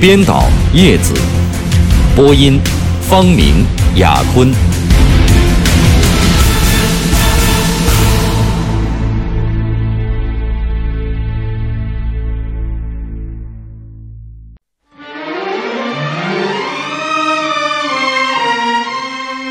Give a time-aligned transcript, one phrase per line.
[0.00, 1.12] 编导叶子，
[2.14, 2.60] 播音
[3.02, 4.48] 方明、雅坤。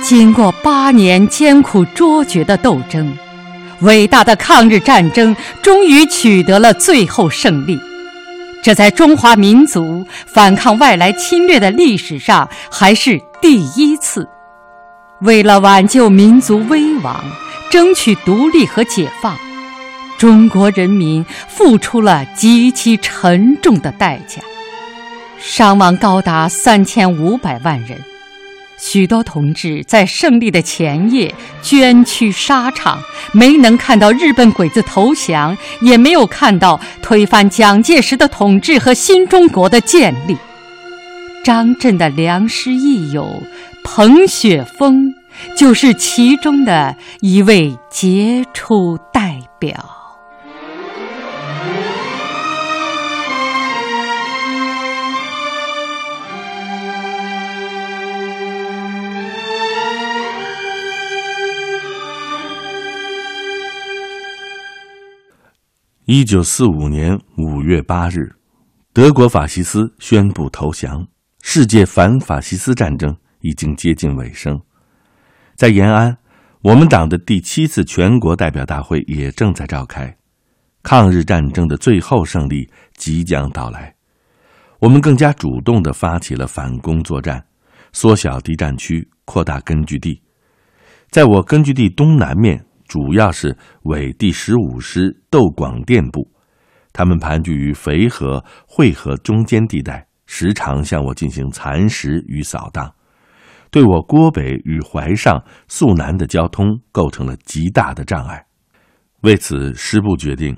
[0.01, 3.17] 经过八年艰苦卓绝的斗争，
[3.81, 7.77] 伟大的抗日战争终于取得了最后胜利。
[8.67, 14.27] 这在中华民族反抗外来侵略的历史上还是第一次。
[15.21, 17.23] 为了挽救民族危亡，
[17.71, 19.37] 争取独立和解放，
[20.17, 24.41] 中国人民付出了极其沉重的代价，
[25.39, 27.97] 伤亡高达三千五百万人。
[28.77, 33.01] 许多同志在胜利的前夜捐躯沙场，
[33.33, 40.37] 没能看到日本鬼子投降，也没有看到推翻蒋介石的统治和新中国的建立。
[41.43, 43.41] 张震的良师益友
[43.83, 45.13] 彭雪枫
[45.55, 49.96] 就是其中的一位杰出代表。
[66.09, 68.33] 一九四五年五月八日，
[68.93, 71.05] 德国法西斯宣布投降，
[71.41, 74.57] 世界反法西斯战争已经接近尾声。
[75.57, 76.17] 在延安，
[76.61, 80.17] 我们党的第七次全国代表大会也正在召开，
[80.81, 83.93] 抗日战争的最后胜利即将到来。
[84.79, 87.45] 我们更加主动地发起了反攻作战，
[87.91, 90.21] 缩小敌占区，扩大根据地。
[91.09, 92.63] 在我根据地东南面。
[92.87, 96.31] 主要是伪第十五师窦广电部，
[96.93, 102.93] 他们盘踞于肥河、会河中间地带，时常向我进行蚕食与扫荡，
[103.69, 108.45] 对我郭北与淮上、肃南的交通构成了极大的障碍。
[109.21, 110.55] 为此，师部决定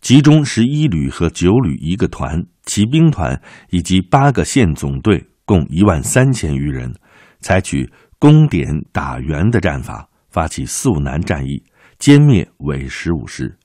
[0.00, 6.94] 集中十一旅和九旅一个团、骑兵团以及八个县总队，共一万三千余人，
[7.40, 10.08] 采取攻点打援的战法。
[10.36, 11.64] 发起肃南战役，
[11.98, 13.56] 歼灭伪十五师。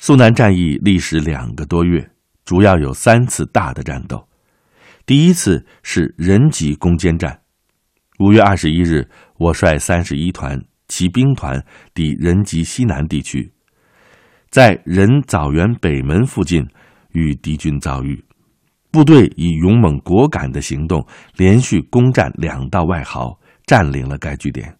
[0.00, 2.10] 肃南战役历时两个多月，
[2.44, 4.26] 主要有三次大的战斗。
[5.06, 7.40] 第一次是仁吉攻坚战，
[8.18, 9.08] 五月二十一日，
[9.38, 11.64] 我率三十一团骑兵团
[11.94, 13.52] 抵仁吉西南地区，
[14.50, 16.68] 在仁枣园北门附近
[17.12, 18.20] 与敌军遭遇，
[18.90, 24.76] 部队以勇猛果敢的行动，连续攻占两道外壕，占领了该据点。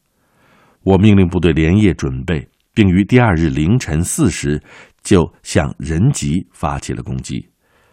[0.84, 4.62] 我命令部队连夜准备，并于第二日凌晨四时
[5.02, 7.48] 就向仁吉发起了攻击，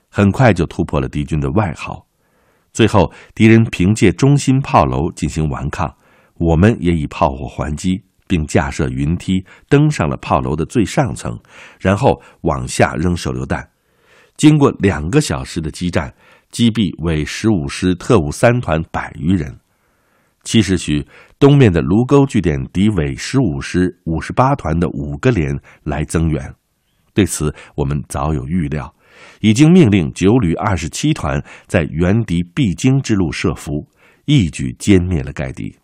[0.09, 2.05] 很快就突破了敌军的外壕。
[2.73, 5.93] 最后，敌人凭借中心炮楼进行顽抗，
[6.35, 11.39] 我们也以炮火还击，并架设云梯登上了炮楼的最上层，
[11.79, 13.65] 然后往下扔手榴弹。
[14.35, 16.13] 经过两个小时的激战，
[16.49, 19.57] 击毙伪十五师特务三团百余人。
[20.43, 21.05] 七时许，
[21.41, 26.53] 东面的卢沟据点敌伪十五师五十八团的五个连来增援，
[27.15, 28.93] 对此我们早有预料，
[29.39, 33.87] 已经命令九旅二十七团在援敌必经之路设伏，
[34.25, 35.75] 一举歼灭了该敌。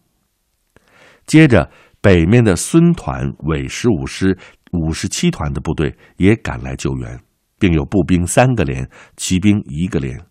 [1.25, 4.37] 接着，北面的孙团伪十五师
[4.73, 7.19] 五十七团的部队也赶来救援，
[7.57, 10.21] 并有步兵三个连、骑兵一个连。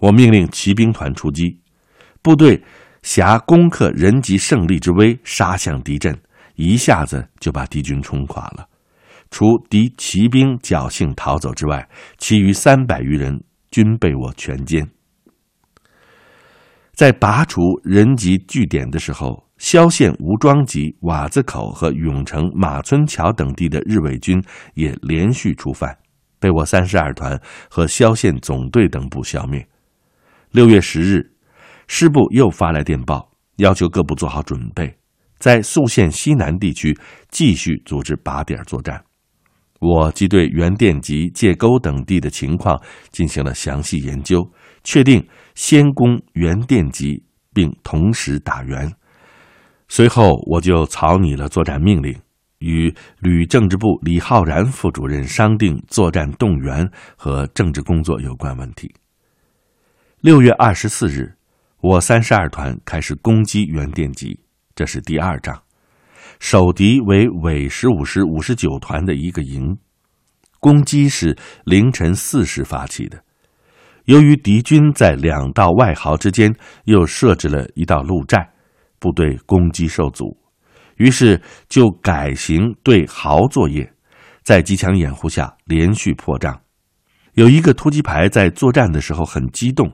[0.00, 1.58] 我命令骑兵团出击，
[2.20, 2.62] 部队。
[3.02, 6.16] 挟攻克人吉胜利之威，杀向敌阵，
[6.54, 8.68] 一下子就把敌军冲垮了。
[9.30, 11.88] 除敌骑兵侥幸逃走之外，
[12.18, 14.86] 其余三百余人均被我全歼。
[16.92, 24.42] 在拔除人吉据点的时候，萧县吴庄集、瓦子口和永城马村桥等地的日伪军
[24.74, 25.96] 也连续出犯，
[26.38, 29.66] 被我三十二团和萧县总队等部消灭。
[30.50, 31.32] 六月十日。
[31.92, 34.96] 师部又发来电报，要求各部做好准备，
[35.40, 36.96] 在宿县西南地区
[37.30, 39.04] 继续组织靶点作战。
[39.80, 44.48] 我即对原店及界沟等地的情况进行了详细研究，
[44.84, 45.26] 确定
[45.56, 48.88] 先攻原店及，并同时打援。
[49.88, 52.16] 随后，我就草拟了作战命令，
[52.60, 58.94] 与旅政治部李浩然副主任商定作战动员和政治工作有关问题。
[60.20, 61.34] 六月二十四日，
[61.82, 64.38] 我三十二团开始攻击原电机，
[64.74, 65.62] 这是第二仗。
[66.38, 69.78] 守敌为伪十五师五十九团的一个营，
[70.58, 73.22] 攻击是凌晨四时发起的。
[74.04, 76.54] 由于敌军在两道外壕之间
[76.84, 78.50] 又设置了一道路寨，
[78.98, 80.36] 部队攻击受阻，
[80.96, 81.40] 于是
[81.70, 83.90] 就改行对壕作业，
[84.42, 86.60] 在机枪掩护下连续破仗。
[87.34, 89.90] 有一个突击排在作战的时候很激动。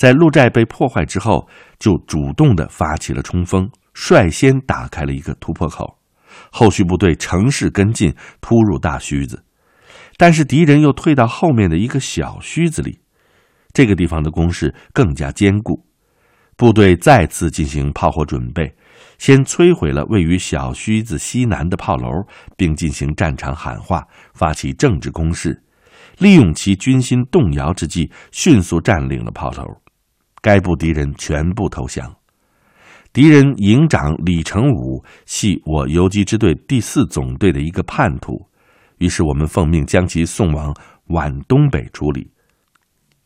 [0.00, 1.46] 在鹿寨被破坏之后，
[1.78, 5.98] 就主动的发起了冲锋，率先打开了一个突破口。
[6.50, 8.10] 后续部队乘势跟进，
[8.40, 9.44] 突入大须子，
[10.16, 12.98] 但是敌人又退到后面的一个小须子里，
[13.74, 15.84] 这个地方的攻势更加坚固。
[16.56, 18.74] 部队再次进行炮火准备，
[19.18, 22.08] 先摧毁了位于小须子西南的炮楼，
[22.56, 25.62] 并进行战场喊话，发起政治攻势，
[26.16, 29.79] 利用其军心动摇之际，迅速占领了炮楼。
[30.40, 32.14] 该部敌人全部投降。
[33.12, 38.46] 敌人营长李成武系我游击支队第四总队的一个叛徒，
[38.98, 40.72] 于是我们奉命将其送往
[41.08, 42.30] 皖东北处理。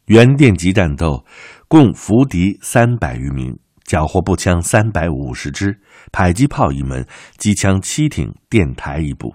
[0.07, 1.25] 原电集战斗，
[1.69, 5.79] 共俘敌三百余名，缴获步枪三百五十支，
[6.13, 7.07] 迫击炮一门，
[7.37, 9.35] 机枪七挺，电台一部。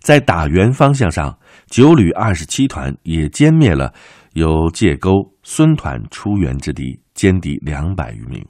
[0.00, 3.92] 在打援方向上，九旅二十七团也歼灭了。
[4.34, 5.10] 由界沟
[5.42, 8.44] 孙团出援之敌，歼敌两百余名。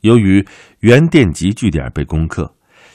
[0.00, 0.42] 由于
[0.78, 2.50] 原电极据点被攻克，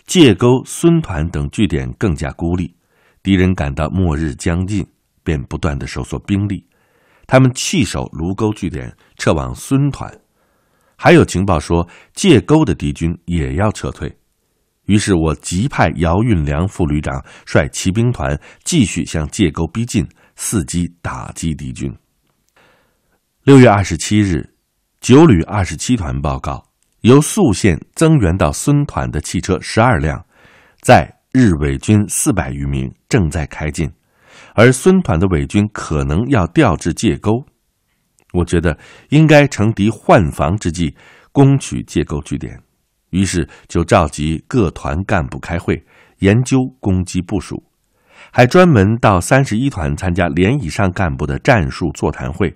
[0.08, 2.76] 界沟孙团等据点更加孤立，
[3.22, 4.84] 敌人感到末日将近，
[5.24, 6.66] 便不断的收缩兵力。
[7.28, 10.12] 他们弃守卢沟据点，撤往孙团。
[10.98, 14.18] 还有情报说界沟的敌军也要撤退，
[14.86, 20.08] 于是我急派姚运良副旅长率骑兵团继续向界沟逼近。
[20.38, 21.94] 伺机打击敌军。
[23.44, 24.48] 六月二十七日，
[25.02, 26.64] 九旅二十七团报告，
[27.02, 30.26] 由宿县增援到孙团的汽车十二辆，
[30.82, 33.92] 在日伪军四百余名正在开进，
[34.54, 37.32] 而孙团的伪军可能要调至界沟。
[38.34, 38.78] 我觉得
[39.10, 40.94] 应该乘敌换防之际
[41.32, 42.60] 攻取界沟据点，
[43.12, 45.82] 于是就召集各团干部开会，
[46.20, 47.64] 研究攻击部署。
[48.38, 52.54] 还专门到三十一团参加连以上干部的战术座谈会，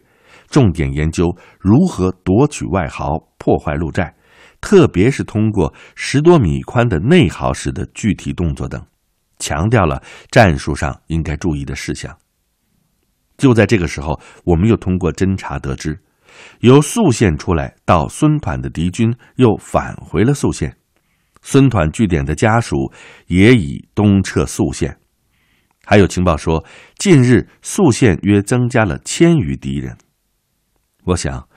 [0.50, 4.14] 重点研究如何夺取外壕、破坏路寨，
[4.60, 8.86] 特别是通过十多米宽的内壕时的具体动作等，
[9.38, 12.14] 强调了战术上应该注意的事项。
[13.38, 15.98] 就在这个时候，我们又通过侦查得知，
[16.60, 20.76] 由宿县出来到孙团的敌军又返回了宿县，
[21.42, 22.92] 孙团据点的家属
[23.28, 24.99] 也已东撤宿县。
[25.90, 26.64] 还有情报说，
[27.00, 29.98] 近日宿县约增加了千余敌人。
[31.04, 31.50] 我想，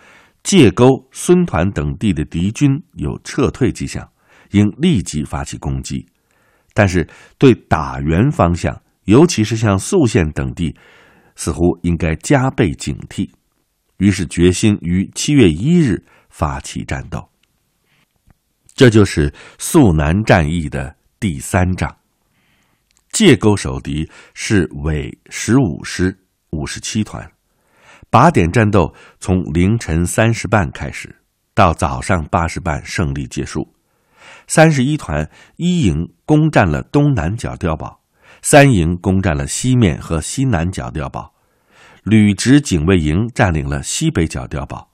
[0.42, 4.10] 界沟、孙团等地的敌军有撤退迹象，
[4.52, 6.06] 应立即发起攻击。
[6.72, 7.06] 但是，
[7.36, 10.74] 对打援方向，尤其是像宿县等地，
[11.36, 13.28] 似乎应该加倍警惕。
[13.98, 17.28] 于是，决心于七月一日发起战斗。
[18.74, 21.94] 这就是宿南战役的第三仗。
[23.12, 26.18] 界沟守敌是伪十五师
[26.50, 27.30] 五十七团，
[28.10, 31.14] 靶点战斗从凌晨三时半开始，
[31.54, 33.70] 到早上八时半胜利结束。
[34.46, 38.00] 三十一团一营攻占了东南角碉堡，
[38.40, 41.34] 三营攻占了西面和西南角碉堡，
[42.04, 44.90] 旅直警卫营占领了西北角碉堡，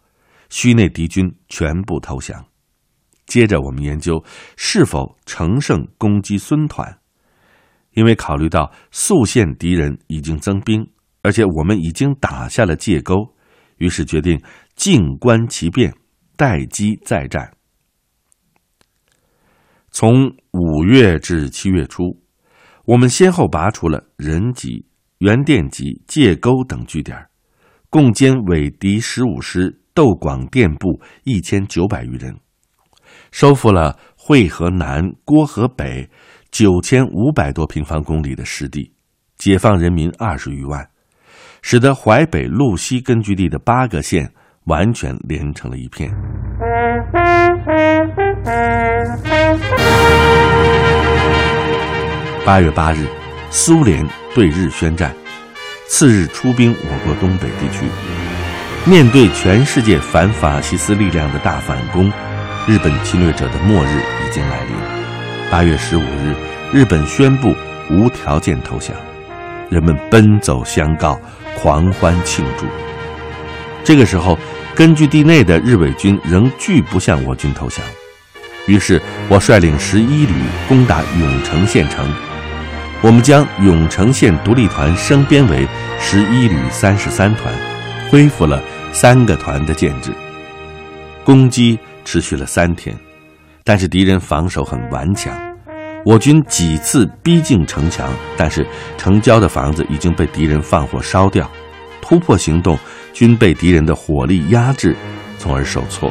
[0.49, 2.45] 区内敌军全部投降。
[3.27, 4.23] 接着我们研究
[4.57, 6.99] 是否乘胜攻击孙团。
[7.99, 10.89] 因为考虑到宿县敌人已经增兵，
[11.23, 13.35] 而且我们已经打下了界沟，
[13.79, 14.41] 于是决定
[14.77, 15.93] 静观其变，
[16.37, 17.53] 待机再战。
[19.91, 22.05] 从五月至七月初，
[22.85, 24.87] 我们先后拔除了仁集、
[25.19, 27.27] 原店集、界沟等据点，
[27.91, 32.39] 共歼伪敌十五师窦广电部一千九百余人，
[33.33, 36.09] 收复了会河南、郭河北。
[36.51, 38.93] 九千五百多平方公里的失地，
[39.37, 40.89] 解放人民二十余万，
[41.63, 44.33] 使得淮北路西根据地的八个县
[44.65, 46.11] 完全连成了一片。
[52.45, 53.07] 八月八日，
[53.51, 55.15] 苏联对日宣战，
[55.87, 57.87] 次日出兵我国东北地区。
[58.87, 62.11] 面对全世界反法西斯力量的大反攻，
[62.67, 64.98] 日本侵略者的末日已经来临。
[65.51, 66.35] 八月十五日，
[66.73, 67.55] 日本宣布
[67.91, 68.95] 无条件投降，
[69.71, 71.19] 人们奔走相告，
[71.57, 72.67] 狂欢庆祝。
[73.83, 74.39] 这个时候，
[74.75, 77.83] 根据地内的日伪军仍拒不向我军投降，
[78.67, 80.35] 于是我率领十一旅
[80.69, 82.07] 攻打永城县城。
[83.01, 85.67] 我们将永城县独立团升编为
[85.99, 87.53] 十一旅三十三团，
[88.11, 88.63] 恢复了。
[88.91, 90.11] 三个团的建制，
[91.23, 92.97] 攻击持续了三天，
[93.69, 95.31] 但是敌人防守很顽强。
[96.03, 101.47] 我军几次逼近城墙，但是城郊的房子已经被敌人放火烧掉，
[102.01, 102.79] 突破行动
[103.13, 104.97] 均被敌人的火力压制，
[105.39, 106.11] 从而受挫。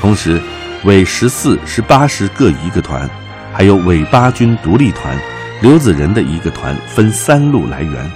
[0.00, 0.40] 同时，
[0.84, 3.06] 伪十四、十八师各一个团，
[3.52, 5.14] 还有伪八军独立团、
[5.60, 8.10] 刘子仁的一个团，分三路来援。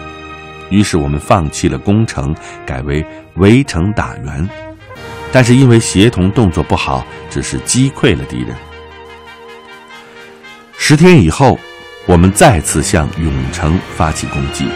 [0.70, 4.48] 于是我们放弃了攻城，改为围城打援，
[5.32, 8.54] 但是因为协同动作不好，只是击溃了敌人。
[10.76, 11.58] 十天以后，
[12.06, 14.66] 我们再次向永城发起攻击。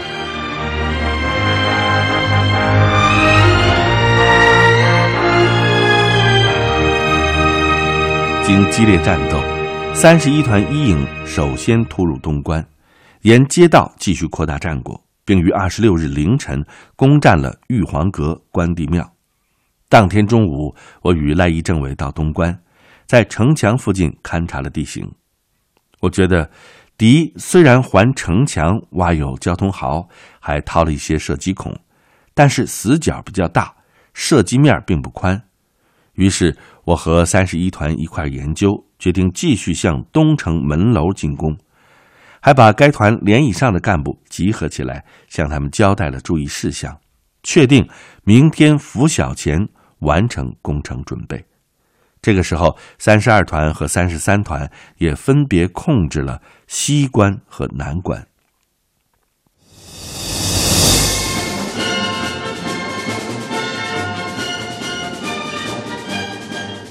[8.43, 9.39] 经激烈战斗，
[9.93, 12.65] 三十一团一营首先突入东关，
[13.21, 14.99] 沿街道继续扩大战果。
[15.27, 19.16] 并于二十六日凌晨攻占了玉皇阁关帝庙。
[19.89, 22.57] 当天中午，我与赖一政委到东关，
[23.05, 25.09] 在城墙附近勘察了地形。
[26.01, 26.49] 我觉得，
[26.97, 30.07] 敌虽然环城墙挖有交通壕，
[30.41, 31.73] 还掏了一些射击孔，
[32.33, 33.73] 但是死角比较大，
[34.13, 35.41] 射击面并不宽。
[36.15, 41.57] 于是，我和三十一团一块研究，决定继续向东城门楼进攻。
[42.41, 46.99] 还把该团连以上的干部集合起来，向他们交代了注意事项，
[47.41, 47.87] 确定
[48.23, 49.67] 明天拂晓前
[49.99, 51.43] 完成工程准备。
[52.21, 58.27] 这个时候，三十二团和三十三团也分别控制了西关和南关。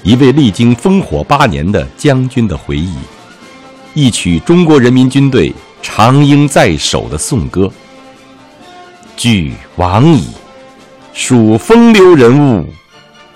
[0.03, 2.95] 一位历经烽火八年的将军的回忆。
[3.93, 7.69] 一曲中国人民军队长缨在手的颂歌。
[9.17, 10.27] 俱往矣，
[11.11, 12.65] 数风流人物，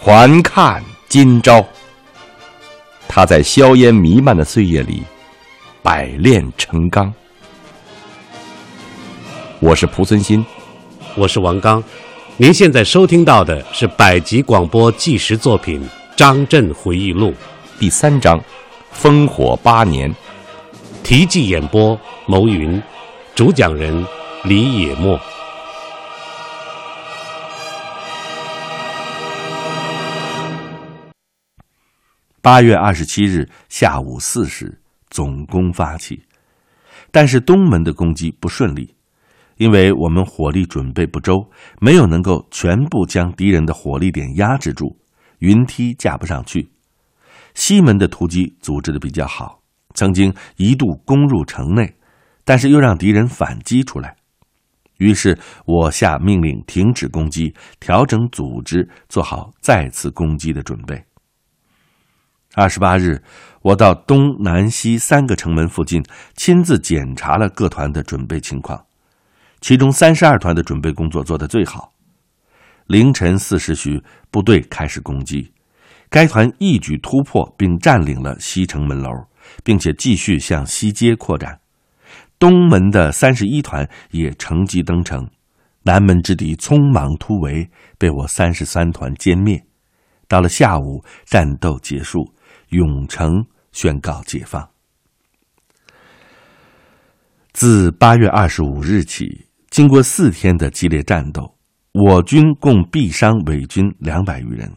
[0.03, 1.63] 还看今朝。
[3.07, 5.03] 他在硝烟弥漫的岁月里，
[5.83, 7.13] 百炼成钢。
[9.59, 10.43] 我是蒲存昕，
[11.15, 11.83] 我是王刚。
[12.35, 15.79] 您现在收听到的是百集广播纪实作品
[16.15, 17.29] 《张震回忆录》
[17.79, 18.43] 第三章：
[18.99, 20.11] 烽火八年。
[21.03, 22.81] 题记演播：牟云，
[23.35, 24.03] 主讲人
[24.45, 25.19] 李野墨。
[32.43, 34.81] 八月二十七日下午四时，
[35.11, 36.23] 总攻发起，
[37.11, 38.95] 但是东门的攻击不顺利，
[39.57, 41.47] 因为我们火力准备不周，
[41.79, 44.97] 没有能够全部将敌人的火力点压制住，
[45.37, 46.67] 云梯架不上去。
[47.53, 49.61] 西门的突击组织的比较好。
[49.93, 51.93] 曾经一度攻入城内，
[52.43, 54.15] 但是又让敌人反击出来，
[54.97, 61.03] 于是我下命令停止攻击，调整组织，做好再次攻击的准备。
[62.53, 63.21] 二十八日，
[63.61, 66.03] 我到东南西三个城门附近，
[66.35, 68.85] 亲自检查了各团的准备情况，
[69.61, 71.93] 其中三十二团的准备工作做得最好。
[72.87, 75.51] 凌晨四时许，部队开始攻击，
[76.09, 79.09] 该团一举突破并占领了西城门楼。
[79.63, 81.59] 并且继续向西街扩展，
[82.37, 85.27] 东门的三十一团也乘机登城，
[85.81, 87.67] 南门之敌匆忙突围，
[87.97, 89.61] 被我三十三团歼灭。
[90.27, 92.31] 到了下午，战斗结束，
[92.71, 94.67] 永城宣告解放。
[97.53, 101.55] 自八月二十五日起，经过四天的激烈战斗，
[101.93, 104.73] 我军共毙伤伪军两百余人，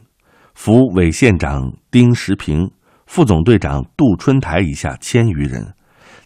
[0.54, 2.70] 俘伪县长丁时平。
[3.06, 5.74] 副总队长杜春台以下千余人，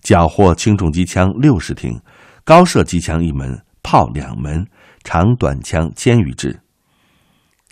[0.00, 2.00] 缴获轻重机枪六十挺，
[2.44, 4.64] 高射机枪一门，炮两门，
[5.02, 6.60] 长短枪千余支。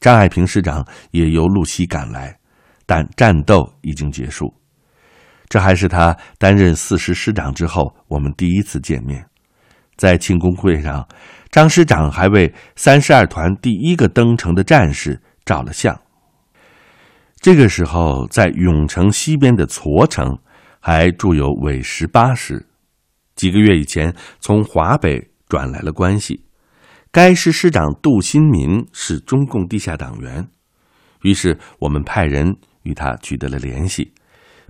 [0.00, 2.36] 张爱萍师长也由路西赶来，
[2.86, 4.54] 但战斗已经结束。
[5.48, 9.24] 这还是他担任四师师长之后我们第一次见面。
[9.96, 11.06] 在庆功会上，
[11.50, 15.98] 张师长还为三十二团第一个登城的战士照了相。
[17.40, 20.38] 这个时候，在永城西边的矬城，
[20.80, 22.66] 还驻有伪十八师。
[23.34, 26.44] 几个月以前从华北转来了关系，
[27.12, 30.48] 该师师长杜新民是中共地下党员，
[31.22, 34.12] 于是我们派人与他取得了联系，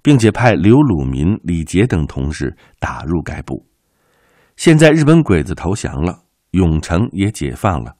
[0.02, 3.64] 并且派刘鲁民、李杰等同志打入该部。
[4.56, 7.94] 现在日本鬼子投降了，永城也解放了，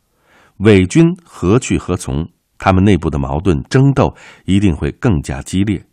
[0.60, 2.26] 伪军何去何从？
[2.58, 5.84] 他们内部的矛盾争斗一定会更加激烈。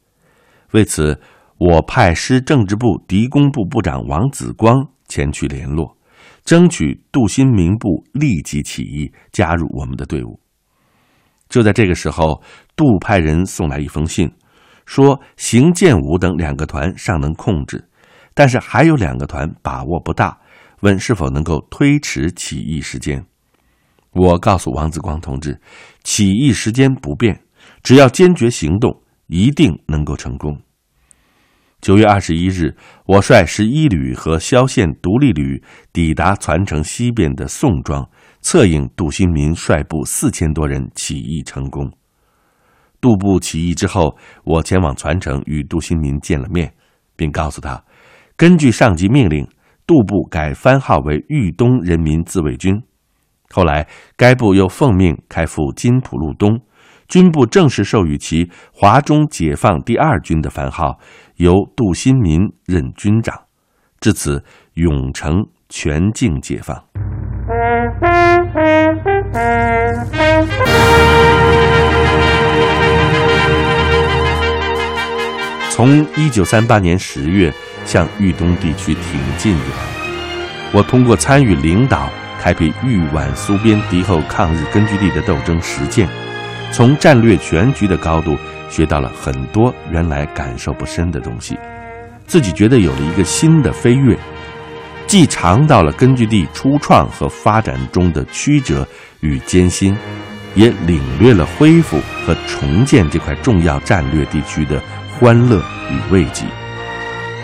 [0.71, 1.19] 为此，
[1.57, 5.97] 我派师政治部敌工部部长王子光前去联络，
[6.45, 10.39] 争取杜新民部立即起义，加入我们的队伍。
[11.53, 12.41] 就在这个时候，
[12.75, 14.27] 杜派人送来一封信，
[14.87, 17.87] 说邢建武等两个团尚能控制，
[18.33, 20.39] 但是还有两个团把握不大。
[20.81, 23.23] 问是否能够推迟起义时间？
[24.13, 25.61] 我告诉王子光同志，
[26.03, 27.43] 起义时间不变，
[27.83, 30.59] 只要坚决行动，一定能够成功。
[31.81, 35.61] 九月二十一日，我率十一旅和萧县独立旅
[35.93, 38.09] 抵达传承西边的宋庄，
[38.43, 41.91] 策应杜新民率部四千多人起义成功。
[43.01, 46.71] 杜部起义之后，我前往传承与杜新民见了面，
[47.15, 47.83] 并告诉他，
[48.37, 49.47] 根据上级命令。
[49.85, 52.81] 杜部改番号为豫东人民自卫军，
[53.49, 53.85] 后来
[54.15, 56.57] 该部又奉命开赴金浦路东，
[57.09, 60.97] 军部正式授予其华中解放第二军的番号，
[61.35, 63.37] 由杜新民任军长。
[63.99, 64.41] 至此，
[64.75, 66.81] 永城全境解放。
[75.69, 77.53] 从一九三八年十月。
[77.85, 82.09] 向豫东地区挺进以来，我通过参与领导
[82.39, 86.07] 开辟豫皖苏边敌后抗日根据地的斗争实践，
[86.71, 88.37] 从战略全局的高度
[88.69, 91.57] 学到了很多原来感受不深的东西，
[92.25, 94.17] 自己觉得有了一个新的飞跃，
[95.13, 98.83] 既尝到了根据地初创和发展中的曲折
[99.19, 99.95] 与艰辛，
[100.55, 106.45] 也领略了恢复和重建这块重要战略地区的欢乐与慰藉。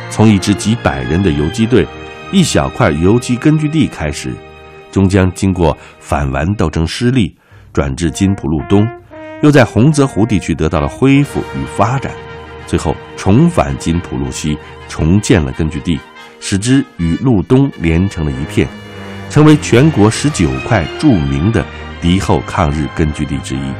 [0.10, 1.86] 从一支几百人的游击队、
[2.32, 4.34] 一小块游击根据地开始，
[4.92, 7.38] 终将经过反顽斗争失利，
[7.72, 8.84] 转至金浦路东，
[9.44, 12.12] 又在洪泽湖地区得到了恢复与发展，
[12.66, 16.00] 最后重返金浦路西，重建了根据地，
[16.40, 18.68] 使之与路东连成了一片，
[19.30, 21.66] 成为全国十九块著名的
[22.02, 23.74] 敌后抗日根据地之一。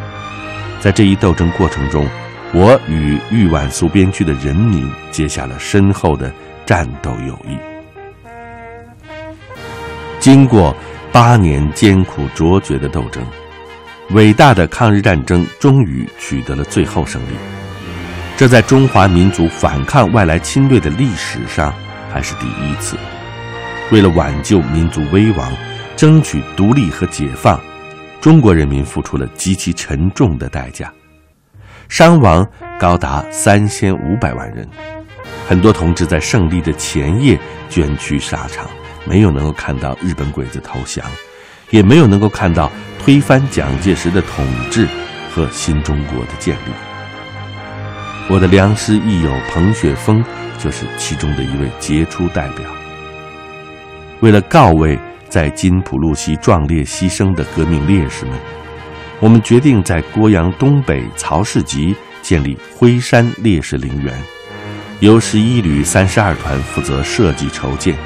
[0.80, 2.08] 在这一斗争过程中，
[2.54, 6.32] 我与豫皖苏边区的人民结下了深厚的
[6.66, 7.58] 战斗友谊。
[10.20, 10.76] 经过
[11.12, 13.24] 八年艰苦卓绝的斗争，
[14.12, 17.36] 伟大的抗日战争终于取得了最后胜利。
[18.38, 21.74] 这在中华民族反抗外来侵略的历史上
[22.12, 22.98] 还是第一次。
[23.92, 25.52] 为了挽救民族危亡，
[25.96, 27.60] 争取独立和解放，
[28.22, 30.92] 中国人民付出了极其沉重的代价。
[31.88, 32.48] 伤亡
[32.80, 34.68] 高达三千五百万人，
[35.48, 38.68] 很多同志在胜利的前夜捐躯沙场，
[39.06, 41.04] 没有能够看到日本鬼子投降，
[41.72, 42.72] 也没有能够看到
[43.04, 44.88] 推翻蒋介石的统治
[45.34, 46.72] 和新中国的建立。
[48.30, 50.24] 我的良师益友彭雪枫
[50.60, 52.66] 就是其中的一位杰出代表。
[54.20, 58.38] 为了告慰在金浦路西壮烈牺牲的革命烈士们。
[59.22, 64.18] 我们决定在郭阳东北曹氏集建立辉山烈士陵园，
[65.02, 67.98] 由十一旅三十二团负责设计筹建。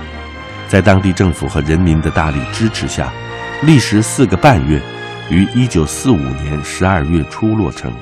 [0.67, 3.13] 在当地政府和人民的大力支持下，
[3.61, 4.81] 历时四个半月，
[5.29, 7.93] 于一九四五年十二月初落成。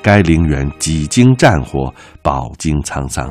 [0.00, 3.28] 该陵园几经战火，饱经沧桑，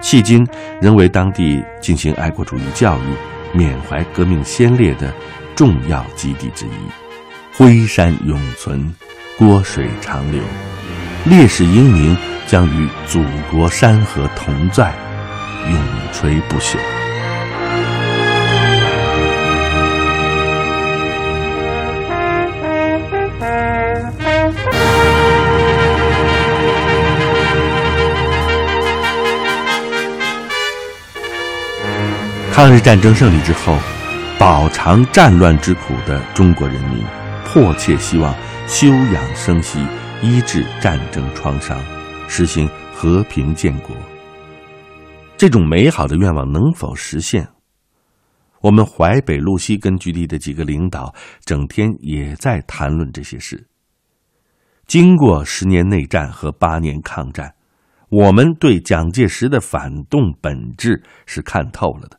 [0.00, 0.46] 迄今
[0.80, 5.12] 仍为当地进行爱国主义教育、缅怀革命先烈的
[5.54, 6.70] 重要基地之一。
[7.52, 8.94] 辉山永存，
[9.36, 10.40] 郭水长流，
[11.24, 14.94] 烈士英名将与祖国山河同在，
[15.68, 15.78] 永
[16.12, 16.76] 垂不朽。
[32.58, 33.78] 抗日战争胜利之后，
[34.36, 37.04] 饱尝战乱之苦的中国人民。
[37.44, 38.34] 迫切希望
[38.66, 39.78] 休养生息，
[40.24, 41.80] 医治战争创伤，
[42.26, 43.94] 实行和平建国。
[45.36, 47.46] 这种美好的愿望能否实现？
[48.60, 53.68] 我们淮北路西根据地的几个领导整天也在谈论这些事。
[54.84, 57.54] 经过十年内战和八年抗战，
[58.08, 62.18] 我们对蒋介石的反动本质是看透了的。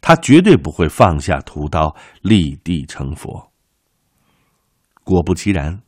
[0.00, 3.50] 他绝对不会放下屠刀，立地成佛。
[5.04, 5.80] 果不其然，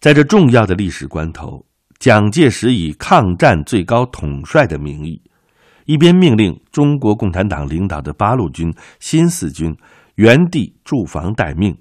[0.00, 1.64] 在这重要的历史关头，
[1.98, 5.22] 蒋介石以抗战最高统帅的名义，
[5.84, 9.74] 一边命令中国共产党领导的八路军、新四军
[10.16, 11.76] 原地驻防待命，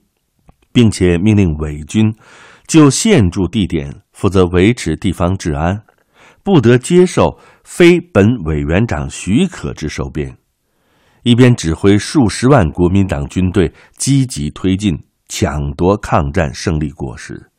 [0.71, 2.13] 并且命令伪军
[2.67, 5.83] 就现驻地点负责维持地方治安，
[6.43, 10.37] 不得接受非本委员长许可之收编。
[11.23, 17.49] 一边指挥数十万国民党军队积极推进，抢夺抗战胜利果实。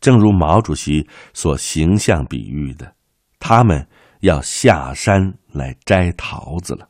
[0.00, 2.92] 正如毛主席所形象比喻的，
[3.38, 3.86] 他们
[4.20, 6.88] 要下山来摘桃子了。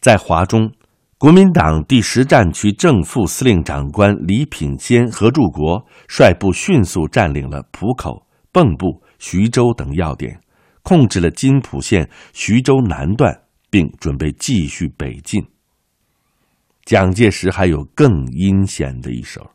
[0.00, 0.72] 在华中，
[1.18, 10.40] 国民党第十战区正副司令长官李品仙、何柱国率部迅速占领了浦口、蚌埠、徐州等要点，
[10.82, 13.40] 控制了津浦线徐州南段。
[13.70, 15.44] 并准备继续北进。
[16.84, 19.50] 蒋介石还有更阴险的一手，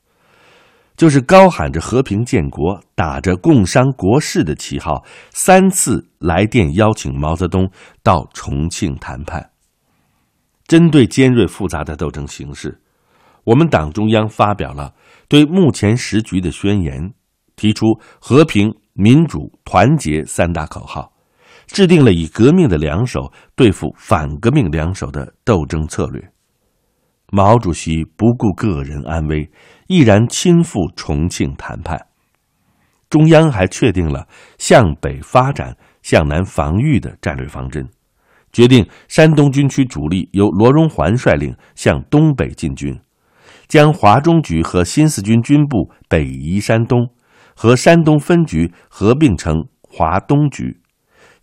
[0.95, 7.71] 就是高喊着和平建国、打着共商国事的旗号，三次来电邀请毛泽东
[8.03, 9.49] 到重庆谈判。
[10.67, 12.79] 针对尖锐复杂的斗争形势，
[13.43, 14.93] 我们党中央发表了
[15.27, 17.13] 对目前时局的宣言，
[17.55, 21.12] 提出和平、民主、团结三大口号。
[21.67, 26.31] 制定了以革命的两手对付反革命两手的斗争策略。
[27.31, 29.49] 毛主席不顾个人安危，
[29.87, 32.05] 毅然亲赴重庆谈判。
[33.09, 37.87] 中央还确定了向北发展、向南防御的战略方针，
[38.51, 42.99] 决定山东军区主力由罗荣桓率领向东北进军，
[43.67, 47.07] 将华中局和新四军军部北移山东，
[47.55, 50.81] 和山东分局合并成华东局。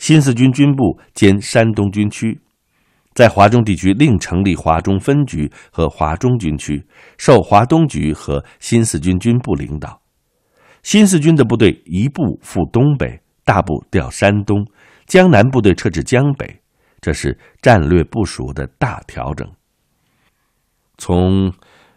[0.00, 2.40] 新四军军部兼山东军区，
[3.12, 6.82] 在华中地区另成立华中分局和华中军区，
[7.18, 10.00] 受华东局和新四军军部领导。
[10.82, 14.66] 新四军的部队一部赴东北，大部调山东，
[15.04, 16.62] 江南部队撤至江北，
[17.02, 19.46] 这是战略部署的大调整。
[20.96, 21.52] 从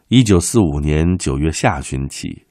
[0.09, 2.45] 一九四五年九月下旬起，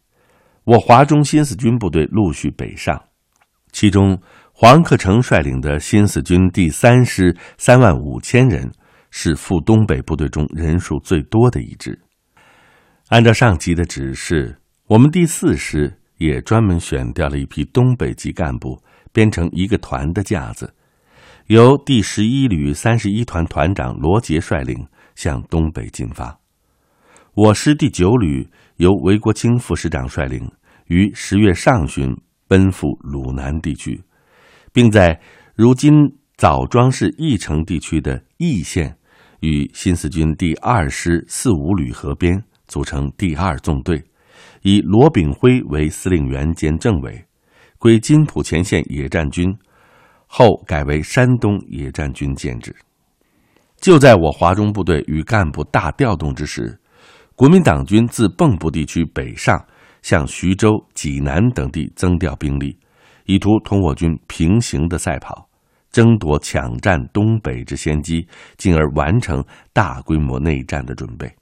[0.64, 2.98] 我华中新四军部队陆续北上，
[3.70, 4.18] 其中。
[4.64, 8.70] 黄克诚率领的新四军第三师三万五千人，
[9.10, 12.00] 是赴东北部队中人数最多的一支。
[13.08, 18.80] 按照上级的指示，我们第四师也专门选调了一批东北籍干部，
[19.12, 20.72] 编成一个团的架子，
[21.48, 26.38] 由第十一旅三十一团团长罗杰率领向东北进发。
[27.34, 30.48] 我师第九旅由韦国清副师长率领，
[30.86, 34.00] 于十月上旬奔赴鲁南地区。
[34.72, 35.20] 并在
[35.54, 35.92] 如今
[36.36, 38.96] 枣庄市义城地区的义县，
[39.40, 44.02] 与新四军第二师四五旅合编，组成第二纵队，
[44.62, 47.24] 以罗炳辉为司令员兼政委，
[47.78, 49.54] 归津浦前线野战军，
[50.26, 52.74] 后改为山东野战军建制。
[53.80, 56.80] 就在我华中部队与干部大调动之时，
[57.34, 59.64] 国民党军自蚌埠地区北上，
[60.02, 62.78] 向徐州、济南等地增调兵力。
[63.32, 65.48] 以图同我军平行的赛跑
[65.90, 68.26] 争夺抢占东北之先机
[68.58, 69.42] 进而完成
[69.72, 71.34] 大规模内战的准备。